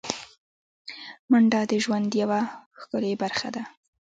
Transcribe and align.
منډه 1.29 1.61
د 1.69 1.71
ژوند 1.83 2.09
یوه 2.21 2.41
ښکلی 2.79 3.13
برخه 3.21 3.49
ده 3.55 3.63